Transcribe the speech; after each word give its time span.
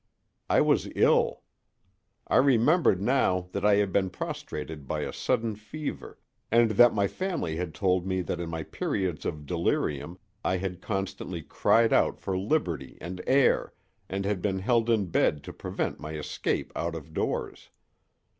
I 0.49 0.61
was 0.61 0.89
ill. 0.95 1.43
I 2.27 2.37
remembered 2.37 2.99
now 3.03 3.49
that 3.51 3.63
I 3.63 3.75
had 3.75 3.93
been 3.93 4.09
prostrated 4.09 4.87
by 4.87 5.01
a 5.01 5.13
sudden 5.13 5.55
fever, 5.55 6.17
and 6.49 6.71
that 6.71 6.95
my 6.95 7.07
family 7.07 7.57
had 7.57 7.75
told 7.75 8.07
me 8.07 8.23
that 8.23 8.39
in 8.39 8.49
my 8.49 8.63
periods 8.63 9.25
of 9.25 9.45
delirium 9.45 10.17
I 10.43 10.57
had 10.57 10.81
constantly 10.81 11.43
cried 11.43 11.93
out 11.93 12.19
for 12.19 12.35
liberty 12.35 12.97
and 12.99 13.21
air, 13.27 13.73
and 14.09 14.25
had 14.25 14.41
been 14.41 14.57
held 14.57 14.89
in 14.89 15.05
bed 15.05 15.43
to 15.43 15.53
prevent 15.53 15.99
my 15.99 16.13
escape 16.13 16.71
out 16.75 16.95
of 16.95 17.13
doors. 17.13 17.69